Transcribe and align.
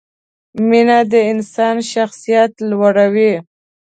مینه 0.67 0.99
د 1.11 1.13
انسان 1.31 1.75
شخصیت 1.91 2.51
لوړوي. 2.69 3.33